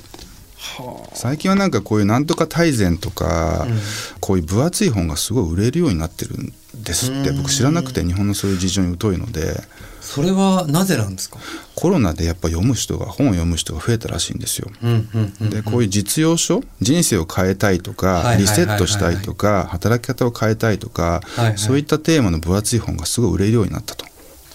[1.14, 3.68] 最近はなんかこういうなんとか大全とか、
[4.20, 9.62] こういう分厚い本がすごい売れるようになってるんですって僕知らなくて日本のそういう事情に疎いので。
[10.02, 11.38] それはなぜなんですか？
[11.76, 14.72] コロナでやっぱ読む人が本を読む人が増えたらしいんですよ。
[14.82, 21.22] うんうんうんでこういう実用書人生を変えたいとかリセットしたいとか働き方を変えたいとか
[21.58, 24.06] そういったテーマの分厚い本がすごい売れるようになったと。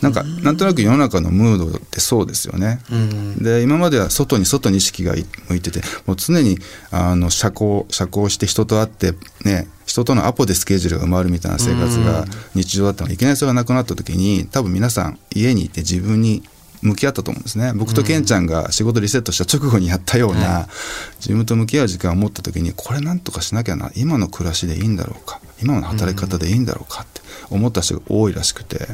[0.03, 2.81] なんかなんとなく世の中のムードってそうですよね。
[2.91, 3.43] うん。
[3.43, 5.15] で今までは外に外に意識が
[5.49, 6.59] 向いててもう常に
[6.91, 9.13] あの社交社交して人と会って
[9.45, 16.43] ね人とのアポでスケジュールが埋まるみたいな生活が日常だったのがいきなりそれがなくなった時に多分皆さん家にいて自分に
[16.83, 17.73] 向き合ったと思うんですね。
[17.77, 20.67] 僕とケンちゃんが仕事リセットした直後にやったような、
[21.19, 28.89] 自分と向き合う時間を持った時にこれなんとかしなきゃな今の暮らしでいいんだろうか今の働き方でいいんだろうかって思った人が多いらしくて。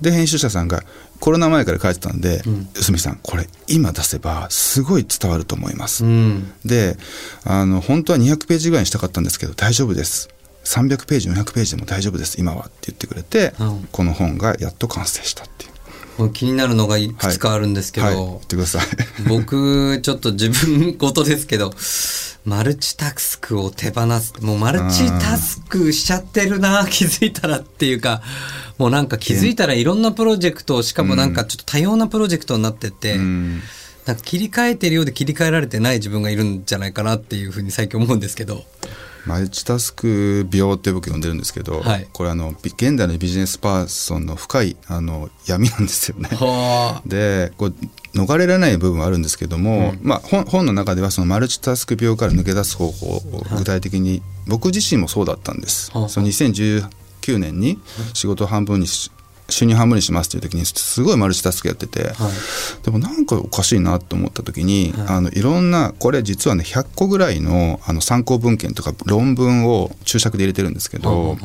[0.00, 0.82] で編集者さんが
[1.18, 2.42] コロナ前から書いてたんで
[2.74, 6.52] 「臼、見さんこれ今出せばすごい伝わると思います」うん。
[6.64, 6.96] で
[7.44, 10.28] あの本当は200ページぐらいにしたかったんですけど大丈夫です。
[10.64, 12.62] 300ページ400ページでも大丈夫です今は。
[12.62, 13.88] って言ってくれて、うん。
[13.90, 15.70] この本がやっと完成したっていう。
[16.28, 18.82] 気になるのがいくつかあるんですけど、はい、言ってください。
[19.26, 21.72] 僕ちょっと自分事ですけど
[22.44, 24.34] マルチタスクを手放す。
[24.42, 28.22] もうマルチタスクしちゃってるな気づいたらっていうか
[28.78, 33.60] もうなんか気づいたらいろんなプロジェクトしかもなんかちょっと多様なプロジェクトになってて、うん。
[34.06, 38.64] なんか切り替えてるようで切り替えられてない自分がいるんじゃないかなっていうふうに最近思うんですけど
[39.26, 42.08] マルチタスク病って僕呼んでるんですけど、はい。
[42.12, 46.28] これあのビ現代のビジネスパーソンの深いあの闇なんですよね。
[46.32, 47.74] は でこう
[48.14, 53.22] 逃れられない部分はあるんですけども、まあ、本本の中ではそのマルチタスク病から抜け出す方法を
[53.56, 55.90] 具体的に、僕自身もそうだったんです。
[55.92, 56.08] はあ。
[56.08, 57.78] その2019年に
[58.14, 59.10] 仕事を半分にし
[59.50, 62.14] 収入半分にしますっていう時にすごいマルチタスクやってて、はい。
[62.84, 71.36] でもなんかおかしいなと思った時に、い、あのいろんなこれ実はね100個ぐらいのあの参考文献とか論文を注釈で入れてるんですけど、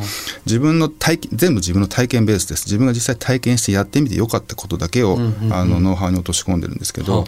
[0.46, 2.66] 自分の体験全部自分の体験ベースです。
[2.66, 5.18] 自分が実際体験してやってみてよかったことだけを、
[5.52, 7.26] あのノウハウに落とし込んでるんですけど、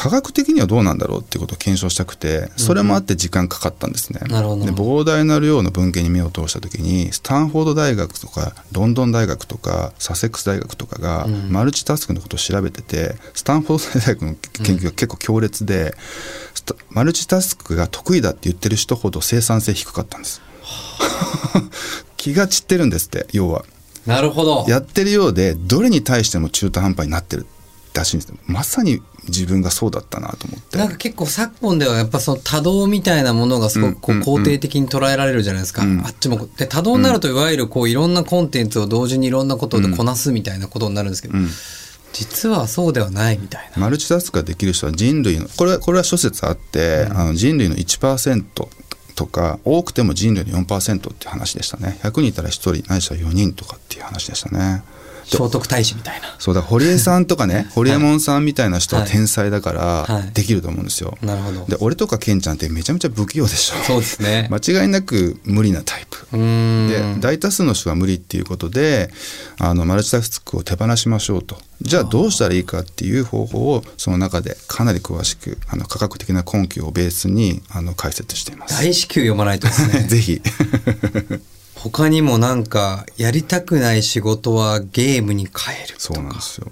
[0.00, 4.20] 科学的にはどうなんだろうっていうことを検証したくてそれもあって時間かかったんですね。
[4.30, 14.34] なるほどで膨大な量の文献に目を通した時にスタンフォード大学とかロンドン大学とかサセックス大学とかがマルチタスクのことを調べてて、スタンフォード大学の
[14.64, 15.94] 研究が結構強烈で、
[16.54, 20.40] スタマルチタスクが得意だって言ってる人ほど生産性低かったんです。
[22.16, 23.66] 気が散ってるんですって要は。
[24.06, 27.46] なるほどやってるようでどれに対しても中途半端になってる
[27.92, 30.78] らしいんですまさに自分がそうだったなと思って。
[30.78, 34.42] なんか結構昨今ではやっぱその多動みたいなものがすごくこううんうんうん。
[34.42, 35.82] 肯定的に捉えられるじゃないですか。
[35.82, 36.00] うん。
[36.04, 36.48] あっちも。
[36.56, 41.48] で、多動になるといわゆるこういろんなコンテンツを同時にいろんなことでこなすみたいなことになるんですけど、うん。
[42.12, 43.80] 実はそうではないみたいな。
[43.80, 48.44] マルチタスクができる人は人類のこれはこれは諸説あって、あの人類の1%
[49.14, 51.98] とか多くても人類の4%っていう話でしたね。
[52.02, 54.82] 100人いたら1人ないしは4人とかっていう話でしたね
[55.30, 56.34] 聖徳太子みたいな。
[56.38, 61.66] そうだ堀江さんとかね 堀江門さんみたいな人は天才だからはいできると思うんですよ、なるほど。
[61.68, 64.48] で俺とかケンちゃんってめちゃめちゃ不器用でしょそうですね。
[64.52, 66.26] 間違いなく無理なタイプ。
[66.32, 69.10] で大多数の人は無理っていうことで
[69.58, 78.74] あのマルチタスクを手放しましょうとじゃあどうしたらいいかっていう方法をその中でかなり詳しくあの科学的な根拠をベースにあの解説しています。
[78.74, 80.04] 大至急読まないとですね。
[80.08, 80.40] ぜひ
[81.82, 86.42] 他にもなんか、やりたくない仕事はゲームに変えるとそうなんかで。
[86.42, 86.70] すよ。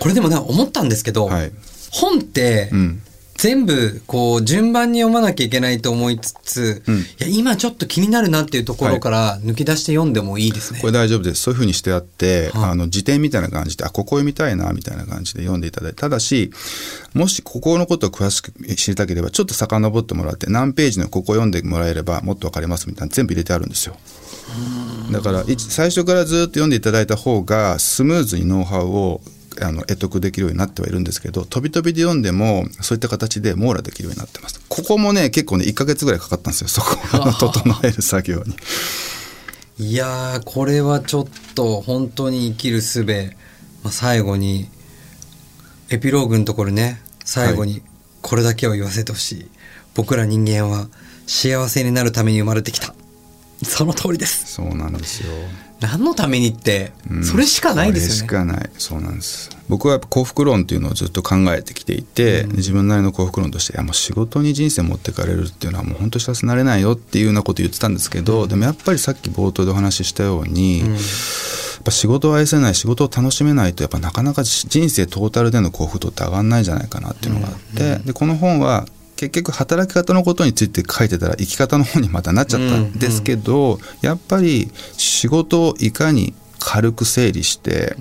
[0.00, 1.52] これでもね、思ったんですけど、はい
[1.90, 3.02] 本って、うん
[3.38, 10.80] 全部こう順番に読まなきゃいけないと思いつつ、うんいや今ちょっと気になるなっていうところから抜き出して読んでもいいですね。
[10.80, 16.50] これ大丈夫ですそういうふうにしてあって、はいあの辞典みたいな感じであここ読みたいなみたいな感じで読んでいただいてただし
[17.14, 23.96] もしここのことを詳しく知りたければちょっと遡ってもらって何ページのここ読んでもらえればもっと分かりますみたいな全部入れてあるんですよ。
[25.10, 29.20] だからい最初からずっと読んでいただいた方がスムーズにノウハウを
[29.60, 34.60] あの得得できるようになってはいるんですけど飛び飛びで読んでもそういった形で網羅できるようになってます。
[34.68, 36.68] ここもね結構ね1ヶ月ぐらいかかったんですよ。
[36.68, 38.56] そこを 整える作業に。
[39.80, 43.04] いやーこれはちょっと本当に生きる術、
[43.84, 44.68] まあ、最後に
[45.88, 47.82] エピローグのところね最後に
[48.20, 49.48] これだけを言わせてほしい、
[49.94, 50.88] 僕ら人間は
[51.26, 52.94] 幸せになるために生まれてきた。
[53.62, 54.52] その通りです。
[54.52, 55.32] そうなんですよ。
[55.80, 57.24] 何のためにって、うん。
[57.24, 58.14] それしかないですよね。
[58.14, 58.70] しかない。
[58.78, 59.50] そうなんです。
[59.68, 70.88] 僕はやっぱ幸福論っていうのをずっと考えてきていて、自分なりの幸福論としていやもう仕事に人生持ってかれるっていうのはもう本当幸せになれないよっていうようなことを言ってたんですけど、でもやっぱりさっき冒頭でお話ししたように、やっ
[71.84, 78.86] ぱ仕事を愛せない仕事を楽しめないとやっぱなかなか人生トータルでの幸福度って上がんないんじゃないかなっていうのがあって、でこの本は
[79.18, 82.92] 結局働き方のことについて書いてたら生き方の方にまたなっちゃったん。
[82.92, 87.96] ですけど、やっぱり仕事をいかに軽く整理して、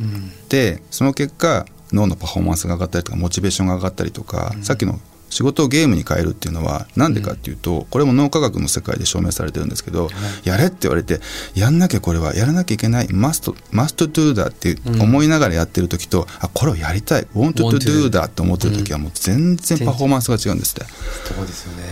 [0.50, 5.00] でその結果脳のパフォーマンスが上がったりとかモチベーションが上がったりとか、さっきの
[5.30, 10.10] 仕事をゲームに変えるっていうのは何でかっていうと、これも脳科学の世界で証明されてるんですけど、
[10.44, 11.20] やれって言われて
[11.56, 19.78] やんなきゃこれはやらなきゃいけない must, must do だって思いながらやってる時と、あこれをやりたい want to want to do だって思ってる時はもう全然。
[19.80, 20.86] パフォーマンスが違うんですって。
[21.34, 21.84] そうですよね。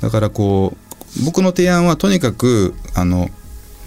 [0.00, 0.76] だからこ
[1.20, 3.28] う僕の提案はとにかくあの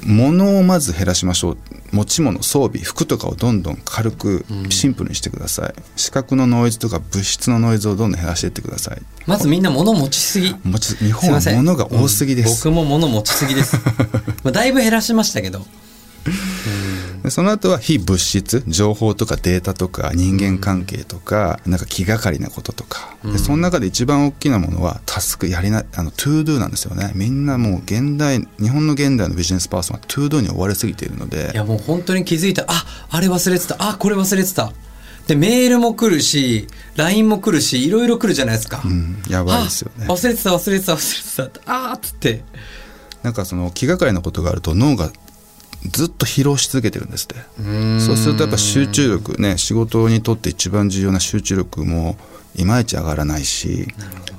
[0.04, 1.58] 物をまず減らしましょう
[1.92, 9.02] 持ち物装備服とかをどんどん軽くシンプルにしてください、視覚のノイズとか物質のノイズをどんどん減らしていってください。
[9.26, 10.56] まずみんな物持ちすぎ。
[10.64, 12.76] 持ち日本は物が多すぎです、うん。
[12.76, 13.78] 僕も物持ちすぎです。
[14.44, 15.66] まあだいぶ減らしましたけど。
[17.24, 27.12] でその後は非物質情報とかデータとか人間関係とか、なんか気がかりなこととか、でその中で一番大きなものはタスクやりなあの to-do なんですよね。
[27.16, 31.52] みんなもう現代日本の現代のビジネスパーソンは to-do に追われすぎているので。
[31.54, 32.64] いやもう本当に気づいた。
[32.64, 33.76] らああれ忘れてた。
[33.80, 34.72] あこれ忘れてた。
[35.28, 40.06] でメールも来るし LINE も来るしいろいろ来るじゃないですか、うん、やばいですよね。
[40.08, 41.90] あ忘れてた忘れてた忘れてた。
[41.90, 42.44] あーっつって。
[43.24, 45.12] なんかその気がかりなことがあると脳が
[45.86, 47.36] ずっと疲労し続けてるんですって。
[48.00, 52.18] そうするとやっぱ集中力ね仕事にとって一番重要な集中力も
[52.56, 53.88] いまいち上がらないし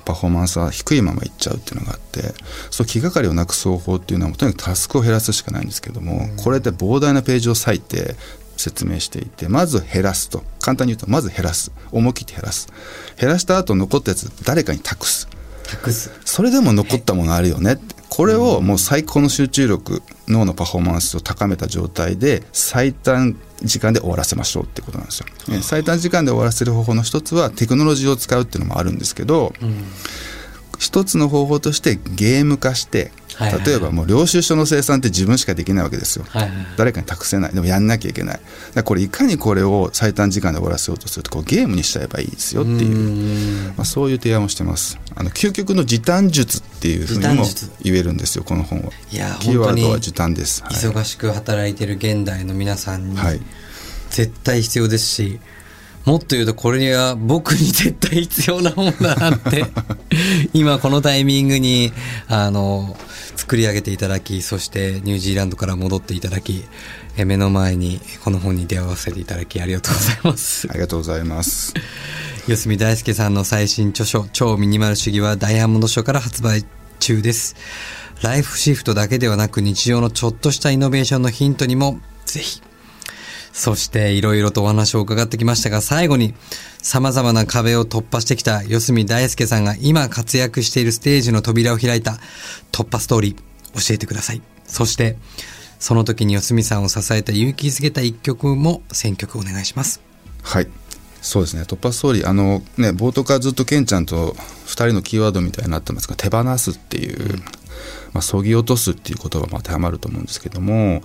[0.05, 2.35] パフォーマンスは低いままいっちゃうっていうのがあって
[2.71, 8.17] そう気がかりをなくす方法っていうのはとにかくタスクを減らすしかないんですけどもこれで膨大なページを割いて
[8.59, 10.43] 説明していてまず減らすと。
[10.61, 11.73] 簡単に言うとまず減らす。
[11.93, 12.69] 思い切って減らす。
[13.19, 15.29] 減らした後残ったやつ誰かに託す。
[15.65, 16.11] 託す。
[16.25, 25.27] それでも残ったものあるよねってこれをもう最高の集中力脳のパフォーマンスを高めた状態で最短時間で終わらせましょうってことなんですよ。
[25.49, 29.53] ね最短時間で終わらせる方法の一つはテクノロジーを使うっていうのもあるんですけど、
[30.79, 33.71] 一つの方法としてゲーム化してはいはいはい。
[33.71, 36.25] 例えばもう領収書の生産って自分しかできないわけですよ。
[36.29, 36.67] はいはいはい。
[36.77, 37.55] 誰かに託せない。
[37.55, 38.41] でもやんなきゃいけない。
[38.85, 43.73] これいかにこれを最短時間で終わらせようとするとこうゲームにしちゃえばいいですよっていう。
[43.77, 44.99] まあ、そういう提案をしてます。
[45.15, 47.45] あの究極の時短術っていうふうにも
[47.83, 48.91] 言えるんですよこの本は。
[49.13, 50.73] いやキーワードは時短です、はい。
[50.73, 53.41] 忙しく働いてる現代の皆さんにはい。
[54.11, 55.39] 絶対必要ですし、
[56.09, 59.67] もっと言うとこれは僕に絶対必要なものだなって
[60.55, 61.93] 今このタイミングに
[62.29, 62.97] あの
[63.37, 66.65] 作り上げていただきそしてニュージーランドから戻っていただき
[67.19, 70.67] え目の前にこの本に出会わせていただきありがとうございます。
[70.71, 71.75] ありがとうございます。
[72.47, 76.65] 四隅大輔さんの最新著書「超ミニマル主義」はダイヤモンド書から発売
[77.01, 77.55] 中です。
[78.23, 82.63] ライフシフトだけではなく日常のちょっとしたイノベーションのヒントにもぜひ
[83.53, 86.35] そしていろいろとお話を伺ってきましたが最後に
[86.83, 92.19] 様々な壁を突破してきた四隅大輔さんが今活躍しているステージの扉を開いた
[92.73, 94.43] 突破ストーリー教えてください。
[94.65, 95.17] そして
[95.79, 100.01] その時に四隅さんを支えた勇気づけた一曲も選曲お願いします。
[100.43, 100.69] はい。
[101.21, 101.63] そうですね。
[101.63, 102.29] 突破ストーリー。
[102.29, 104.33] あのね冒頭からずっとケンちゃんと
[104.67, 107.39] 2人のキーワードみたいになってますが手放すっていう、
[108.13, 111.03] まあ、そぎ落とすっていう言葉も当てはまると思うんですけども、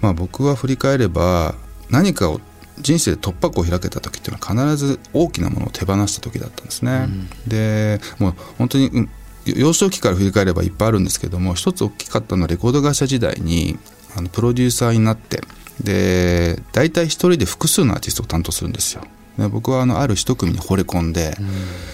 [0.00, 1.54] まあ、僕は振り返れば
[1.90, 2.40] 何かを
[2.78, 7.08] 人生で突破口を開けた時っていうのは必ず大きなものを手放した時だったんですね。
[7.46, 9.10] でもう本当に、うん
[9.46, 13.78] 幼少期から振り返ればいっぱいあるんですけども一つ大きかったのはレコード会社時代に
[14.16, 15.40] あのプロデューサーになって
[15.80, 19.04] で大体一人で複数のアーティストを担当するんですよ。
[19.38, 21.36] で僕はあのある一組に惚れ込んで、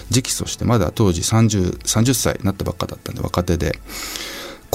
[0.09, 3.77] 直訴してまだ当時 30, 30歳になったばっかだったんで若手で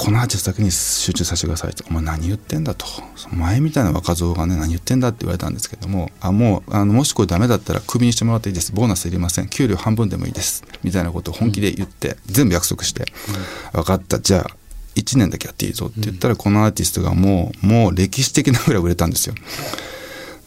[0.00, 2.86] このアーティストだけに集中させてくださいと「お前何言ってんだ」と
[3.16, 8.70] 「その前みたいな若造がね何言ってんだ」って言われたんですけども「あもうあのもしこれダメだったらクビにしてもらっていいです。
[8.70, 9.48] ボーナスいりません。
[9.48, 13.06] 給料半分でもいいです」みたいなことを本気で言って、全部約束して
[13.74, 14.20] 「分かった。
[14.20, 14.56] じゃあ
[14.94, 19.34] 1年だけやっていいぞ」って言ったら、このアーティストがもうもう歴史的なぐらい売れたんですよ。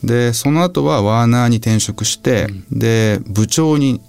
[0.02, 4.00] でその後はワーナーに転職して、で部長に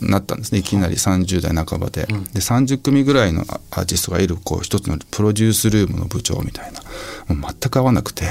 [0.00, 0.58] なったんですね。
[0.58, 0.62] い。
[0.62, 6.80] きなり30代半ばで,、で30組ぐらいのアアーティストがいるこう一つのプロデュースルームの部長みたいな。
[7.34, 8.24] もう全く合わなくて、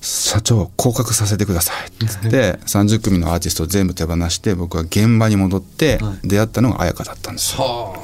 [0.00, 6.28] 社長降格させてくださいっつって 30組のアーティストを全部手放して僕は現場に戻ってはい。
[6.28, 7.94] 出会ったのが彩香だったんですよ。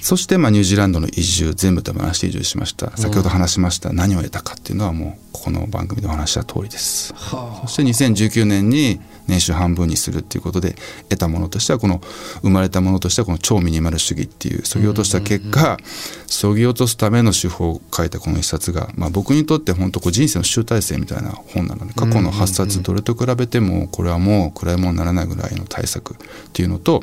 [0.00, 2.94] そしてまあニュージーランドの移住全部手放して移住しました。
[2.94, 10.76] 先ほど話しました、何を得たかっていうのはもうこの番組でお話した通りです、そして2019年に年収半分にするっていうことで
[11.08, 12.00] 得たものとしてはこの
[12.42, 15.78] 生まれたものとしてはこの超ミニマル主義っていうそぎ落とした結果
[16.26, 26.16] そぎ落とすための手法を書いたこの一冊が、まあ、僕にとって本当こう人生の集大成みたいな本なので過去の8冊どれと比べてもこれはもう暗いものにならないぐらいの対策っ
[26.52, 27.00] ていうのと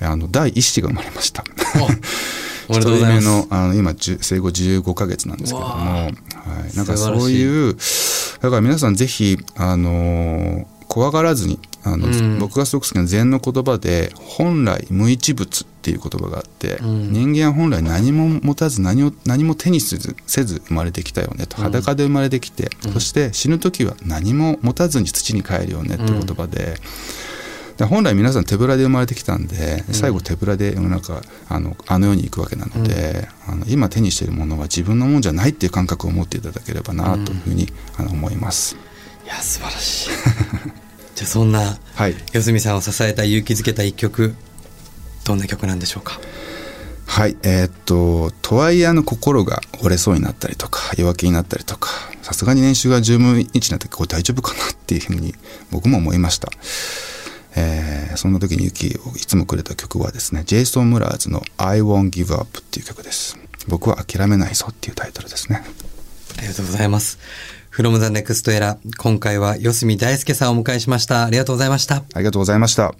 [0.00, 1.44] あの第一子が生まれました。
[2.70, 7.74] 一人目のあの今生後15ヶ月なんですけども、はい、なんかそういう
[8.42, 12.38] だから皆さんぜひあのー怖がらずにあの、うん。
[12.38, 17.12] 僕がすごく好きな禅の言葉で本来無一物っていう言葉があって、うん。
[17.12, 21.56] 人間は本来何も持たず何を何も手にせずせず生まれてきたよねと。
[21.56, 26.76] 裸で生まれてきて、そして死ぬ時は何も持たずに土に帰るよねっていう言葉で。
[27.76, 38.76] で本来皆さん手ぶらで生まれてきたんで最後手ぶらで世の中あのあの世に行くわけなので、あの今手にしているものは自分のもんじゃないっていう感覚を持っていただければなというふうに、あの思います。
[39.28, 40.10] いや素晴らしい。
[41.14, 42.14] じゃあそんなはい。
[42.32, 44.34] 四角さんを支えた勇気づけた一曲
[45.24, 46.18] どんな曲なんでしょうか？
[47.06, 51.90] はいえーっととはいえあの心が折れそうになったりとか弱気になったりとか
[52.22, 55.34] さすがに年収が10分1になってこれ大丈夫かなっていうふうに
[55.70, 56.48] 僕も思いました、
[57.56, 63.36] えーそんな時に勇気をいつもくれた曲はですねジェイソン・ムラーズの「I Won't Give Up」っていう曲です。
[63.68, 65.62] 僕は諦めないぞっていうタイトルですね。
[66.36, 67.18] ありがとうございます。
[67.78, 71.24] From the next era 今回は四角大輔さんをお迎えしました。
[71.26, 71.98] ありがとうございました。
[72.12, 72.92] ありがとうございました How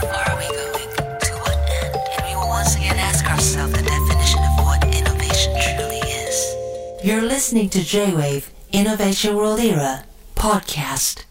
[0.00, 0.88] far are we going?
[1.20, 1.92] To what end?
[2.16, 6.56] And we will once again ask ourselves the definition of what innovation truly is.
[7.04, 10.04] You're listening to J-Wave Innovation World Era
[10.36, 11.26] podcast.